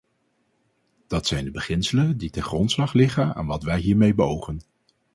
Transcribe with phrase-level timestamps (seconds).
[1.07, 4.61] Dat zijn de beginselen die ten grondslag liggen aan wat wij hiermee beogen.